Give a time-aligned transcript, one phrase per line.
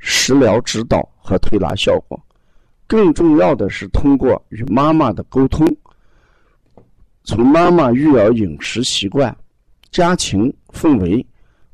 [0.00, 2.20] 食疗指导和推拿效果，
[2.86, 5.64] 更重要的是通过与妈妈的沟通，
[7.22, 9.36] 从妈妈育儿饮食习惯、
[9.90, 11.24] 家庭氛围、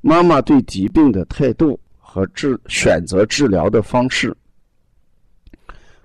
[0.00, 4.36] 妈妈对疾病的态度和治选择治疗的方式、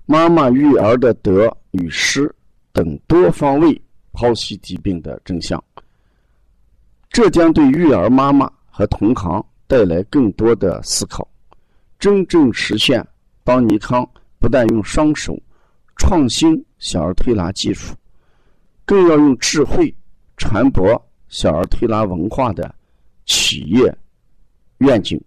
[0.06, 2.32] 妈妈育儿的得与失
[2.72, 3.82] 等多方位
[4.12, 5.62] 剖析疾病的真相，
[7.10, 11.26] 这将对育儿妈妈和同行带来更多的思考。
[12.02, 13.06] 真正实现
[13.44, 14.04] 邦尼康
[14.40, 15.40] 不但用双手
[15.94, 17.94] 创新小儿推拿技术，
[18.84, 19.94] 更要用智慧
[20.36, 22.74] 传播小儿推拿文化的
[23.24, 23.96] 企业
[24.78, 25.22] 愿景。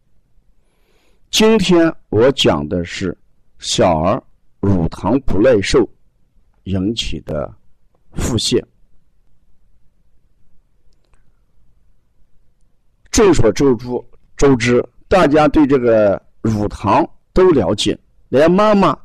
[1.32, 3.18] 今天我讲的是
[3.58, 4.22] 小儿
[4.60, 5.90] 乳糖不耐受
[6.64, 7.56] 引起的
[8.16, 8.62] 腹泻。
[13.12, 13.88] 众所周知，
[14.36, 16.22] 周知大家对这个。
[16.46, 17.98] 乳糖都了解，
[18.30, 18.96] 连妈妈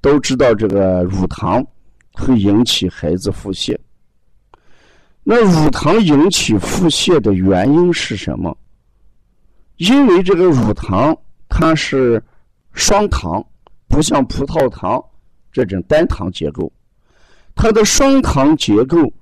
[0.00, 1.62] 都知道这个乳糖
[2.14, 3.76] 会引起孩子腹泻。
[5.22, 8.56] 那乳糖引起腹泻的原因是什么？
[9.76, 11.14] 因为这个乳糖
[11.50, 12.22] 它是
[12.72, 13.44] 双糖，
[13.88, 15.04] 不像葡萄糖
[15.52, 16.72] 这种单糖结构，
[17.54, 19.12] 它的双糖结构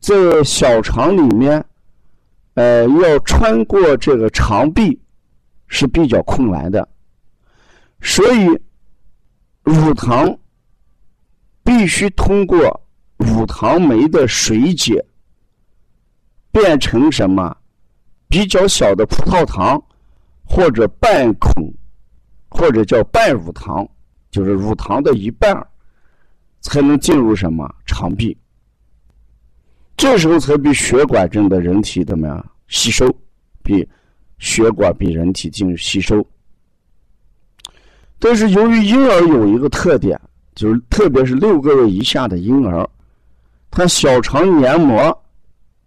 [0.00, 1.62] 在小肠里面，
[2.54, 4.98] 呃，要穿过这个肠壁。
[5.74, 6.86] 是比较困难的，
[8.02, 8.46] 所以
[9.62, 10.38] 乳糖
[11.64, 12.78] 必须通过
[13.16, 15.02] 乳糖酶的水解
[16.52, 17.56] 变成什么？
[18.28, 19.82] 比较小的葡萄糖
[20.44, 21.50] 或者半孔
[22.50, 23.88] 或者叫半乳糖，
[24.30, 25.56] 就是乳糖的一半
[26.60, 27.66] 才能进入什么？
[27.86, 28.36] 肠壁，
[29.96, 32.46] 这时候才比血管中的人体怎么样？
[32.68, 33.10] 吸收
[33.62, 33.88] 比。
[34.42, 36.26] 血管比人体进入吸收，
[38.18, 40.20] 但是由于婴儿有一个特点，
[40.56, 42.84] 就是特别是六个月以下的婴儿，
[43.70, 45.16] 他小肠黏膜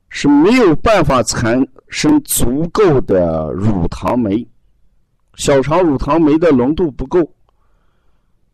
[0.07, 4.47] 是没有办法产生足够的乳糖酶，
[5.35, 7.29] 小肠乳糖酶的浓度不够，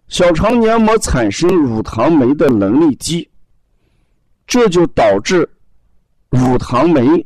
[0.08, 3.30] 小肠黏膜产生乳糖酶的能力低，
[4.48, 5.48] 这就导致
[6.32, 7.24] 乳糖酶。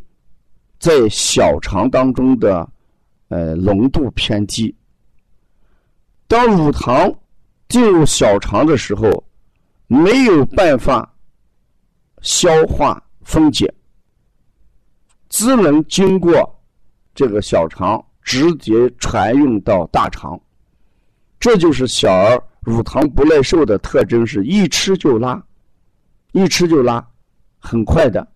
[0.86, 2.70] 在小肠当中的，
[3.30, 4.76] 呃，浓度偏低。
[6.28, 7.12] 当乳糖
[7.68, 9.24] 进入小肠的时候，
[9.88, 11.12] 没有办法
[12.22, 13.74] 消化分解，
[15.28, 16.56] 只能经过
[17.16, 20.40] 这个小肠直接传运到大肠。
[21.40, 25.44] 这就是小儿乳糖不耐受的特征，是一吃就拉，
[26.34, 27.04] 一吃就拉，
[27.58, 28.35] 很快的。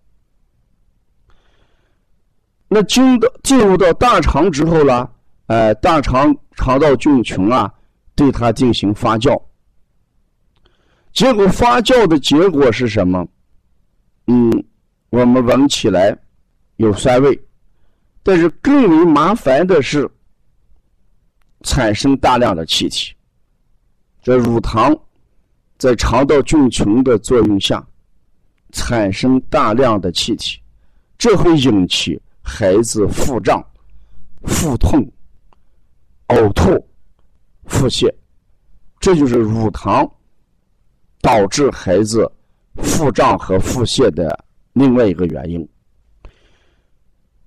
[2.72, 5.10] 那进到进入到大肠之后呢，
[5.46, 7.68] 呃，大肠肠道菌群啊，
[8.14, 9.36] 对它进行发酵，
[11.12, 13.26] 结果发酵的结果是什么？
[14.28, 14.64] 嗯，
[15.10, 16.16] 我们闻起来
[16.76, 17.36] 有酸味，
[18.22, 20.08] 但是更为麻烦的是
[21.62, 23.12] 产生大量的气体。
[24.22, 24.96] 这乳糖
[25.76, 27.84] 在肠道菌群的作用下
[28.70, 30.60] 产生大量的气体，
[31.18, 32.16] 这会引起。
[32.52, 33.64] 孩子腹胀、
[34.42, 35.00] 腹痛、
[36.28, 36.72] 呕吐、
[37.66, 38.12] 腹泻，
[38.98, 40.04] 这就是乳糖
[41.22, 42.28] 导致孩子
[42.82, 44.36] 腹胀和腹泻的
[44.72, 45.66] 另外一个原因。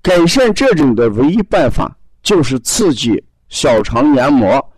[0.02, 4.74] 改善这种的唯一办法就是刺激小肠黏膜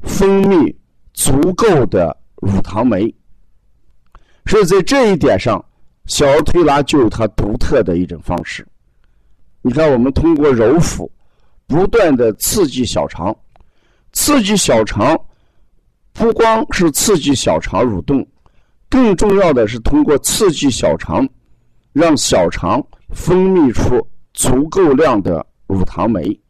[0.00, 0.74] 分泌
[1.14, 3.14] 足够的乳糖酶。
[4.46, 5.64] 所以在这一点上，
[6.06, 8.66] 小儿推拿就有它独特的一种方式。
[9.62, 11.10] 你看，我们通过揉腹，
[11.66, 13.36] 不断的刺激小肠，
[14.12, 15.18] 刺激小肠，
[16.12, 18.26] 不光是刺激小肠蠕动，
[18.88, 21.28] 更重要的是通过刺激小肠，
[21.92, 24.00] 让小肠分泌出
[24.32, 26.40] 足够量的乳糖酶，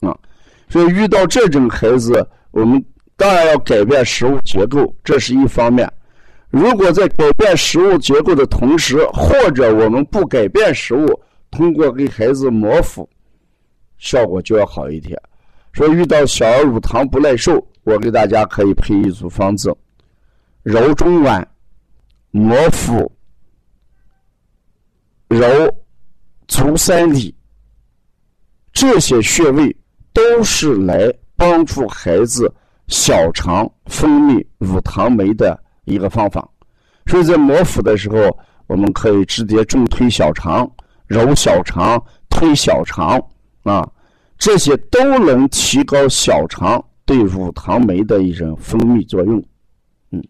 [0.00, 0.14] 啊，
[0.68, 2.84] 所以遇到这种孩子，我们
[3.16, 5.90] 当然要改变食物结构，这是一方面。
[6.50, 11.08] 如果在改变食物结构的同时，或者我们不改变食物，
[11.52, 13.08] 通过给孩子摩腹，
[13.98, 15.16] 效果就要好一点。
[15.72, 19.72] 说遇到小儿乳糖不耐受，我给大家可以配一组方子：
[20.62, 21.46] 揉中脘、
[22.30, 23.12] 摩腹、
[25.28, 25.46] 揉
[26.48, 27.34] 足三里，
[28.72, 29.76] 这些穴位
[30.12, 32.50] 都是来帮助孩子
[32.88, 36.48] 小肠分泌乳糖酶的一个方法。
[37.06, 40.70] 所以在摩腹的时候，我们可以直接重推小肠、
[41.12, 43.22] 揉小肠、推小肠
[43.62, 43.86] 啊。
[44.38, 49.40] 这些都能提高小肠对乳糖酶的一种分泌作用，
[50.10, 50.20] 嗯。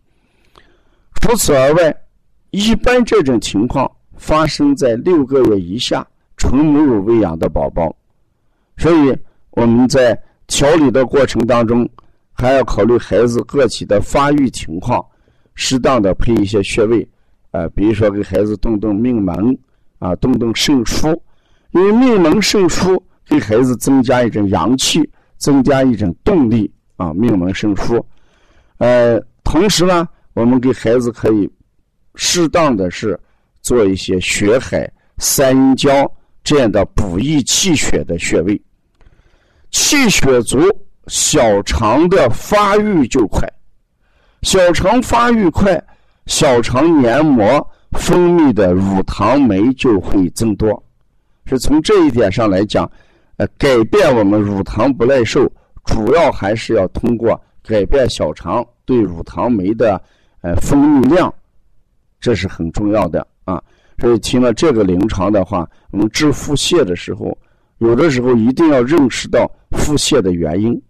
[1.14, 1.96] 除此而外，
[2.50, 6.06] 一般这种情况发生在六个月以下
[6.36, 7.94] 纯母乳喂养的宝宝，
[8.76, 9.16] 所以
[9.52, 11.88] 我们在调理的过程当中，
[12.34, 15.02] 还要考虑孩子个体的发育情况，
[15.54, 17.08] 适当的配一些穴位，
[17.52, 19.56] 呃，比如说给孩子动动命门
[20.02, 21.16] 啊，动动肾腧，
[21.70, 23.00] 因为命门肾腧。
[23.24, 25.08] 给孩子增加一种阳气，
[25.38, 28.02] 增加一种动力啊，命门肾腧。
[28.78, 31.48] 呃，同时呢，我们给孩子可以
[32.16, 33.18] 适当的是
[33.62, 35.90] 做一些血海、三阴交
[36.42, 38.60] 这样的补益气血的穴位。
[39.70, 40.58] 气血足，
[41.06, 43.48] 小肠的发育就快。
[44.42, 45.82] 小肠发育快，
[46.26, 50.82] 小肠黏膜分泌的乳糖酶就会增多。
[51.46, 52.90] 是从这一点上来讲。
[53.38, 55.50] 呃，改变我们乳糖不耐受，
[55.86, 60.00] 主要还是要通过改变小肠对乳糖酶的
[60.42, 61.32] 呃分泌量，
[62.20, 63.60] 这是很重要的啊。
[63.98, 67.36] 所以听了这个临床的话，我们治腹泻的时候，
[67.78, 70.80] 有的时候一定要认识到腹泻的原因。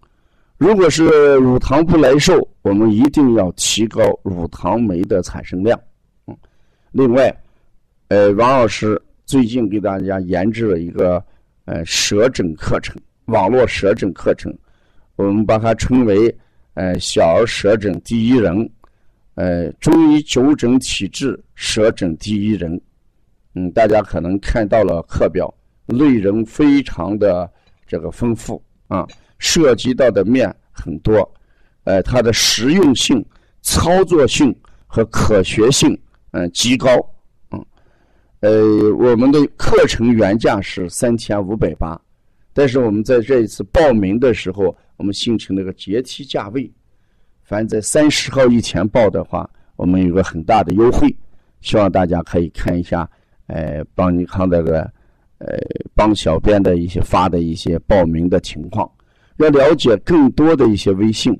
[0.57, 5.79] 如果是乳糖不耐受，我们一定要提高乳糖酶的产生量。
[6.93, 7.35] 另外，
[8.07, 11.23] 呃，王老师最近给大家研制了一个。
[11.65, 12.93] 呃，舌诊课程，
[13.27, 14.53] 网络舌诊课程，
[15.15, 16.37] 我们把它称为
[16.75, 18.69] “呃小儿舌诊第一人”，
[19.35, 22.81] 呃中医九诊体质舌诊第一人。
[23.55, 25.49] 嗯，大家可能看到了课表，
[25.85, 27.49] 内容非常的
[27.87, 29.07] 这个丰富啊，
[29.39, 31.17] 涉及到的面很多，
[31.85, 33.25] 呃，它的实用性、
[33.61, 34.53] 操作性
[34.85, 35.97] 和可学性
[36.33, 36.89] 嗯极高。
[37.51, 37.65] 嗯
[38.41, 41.99] 呃，我们的课程原价是三千五百八，
[42.51, 46.69] 但是我们在这一次报名的时候，我们形成了个阶梯价位。
[47.43, 51.15] 凡在三十号以前报的话，我们有个很大的优惠，
[51.61, 53.09] 希望大家可以看一下，
[53.47, 54.81] 呃，帮你看那个，
[55.37, 55.57] 呃，
[55.93, 58.89] 帮小编的一些发的一些报名的情况。
[59.37, 61.37] 要了解更多的一些微信，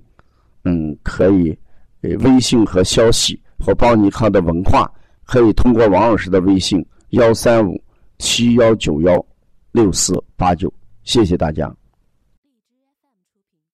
[0.64, 1.58] 嗯，可以，
[2.02, 4.92] 微信和消息和帮你看的文化，
[5.24, 6.86] 可以通过王老师的微信。
[7.12, 7.82] 幺三五
[8.18, 9.26] 七幺九幺
[9.72, 10.72] 六四八九，
[11.04, 11.74] 谢谢大家。